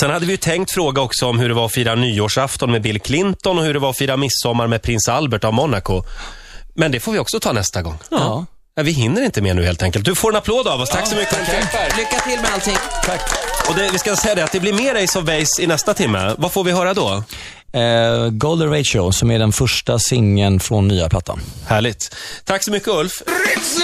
Sen 0.00 0.10
hade 0.10 0.26
vi 0.26 0.32
ju 0.32 0.36
tänkt 0.36 0.70
fråga 0.70 1.02
också 1.02 1.26
om 1.26 1.38
hur 1.38 1.48
det 1.48 1.54
var 1.54 1.66
att 1.66 1.72
fira 1.74 1.94
nyårsafton 1.94 2.70
med 2.70 2.82
Bill 2.82 3.00
Clinton 3.00 3.58
och 3.58 3.64
hur 3.64 3.74
det 3.74 3.80
var 3.80 3.90
att 3.90 3.98
fira 3.98 4.16
midsommar 4.16 4.66
med 4.66 4.82
prins 4.82 5.08
Albert 5.08 5.44
av 5.44 5.54
Monaco. 5.54 6.02
Men 6.74 6.92
det 6.92 7.00
får 7.00 7.12
vi 7.12 7.18
också 7.18 7.40
ta 7.40 7.52
nästa 7.52 7.82
gång. 7.82 7.98
Ja. 8.10 8.46
Ja, 8.78 8.82
vi 8.82 8.90
hinner 8.90 9.22
inte 9.22 9.42
mer 9.42 9.54
nu 9.54 9.64
helt 9.64 9.82
enkelt. 9.82 10.04
Du 10.04 10.14
får 10.14 10.30
en 10.30 10.36
applåd 10.36 10.68
av 10.68 10.80
oss. 10.80 10.90
Tack 10.90 11.06
så 11.06 11.16
mycket. 11.16 11.32
Ekberg. 11.32 11.90
Lycka 11.96 12.20
till 12.20 12.40
med 12.40 12.50
allting. 12.52 12.76
Och 13.68 13.74
det, 13.74 13.88
vi 13.92 13.98
ska 13.98 14.16
säga 14.16 14.34
det 14.34 14.44
att 14.44 14.52
det 14.52 14.60
blir 14.60 14.72
mer 14.72 15.04
Ace 15.04 15.18
of 15.18 15.24
Base 15.24 15.62
i 15.62 15.66
nästa 15.66 15.94
timme. 15.94 16.34
Vad 16.38 16.52
får 16.52 16.64
vi 16.64 16.72
höra 16.72 16.94
då? 16.94 17.22
Eh, 17.72 18.28
Golden 18.30 18.70
Ratio, 18.70 19.12
som 19.12 19.30
är 19.30 19.38
den 19.38 19.52
första 19.52 19.98
singeln 19.98 20.60
från 20.60 20.88
nya 20.88 21.08
plattan. 21.08 21.40
Härligt. 21.66 22.16
Tack 22.44 22.64
så 22.64 22.70
mycket 22.70 22.88
Ulf. 22.88 23.22
Ritz 23.26 23.78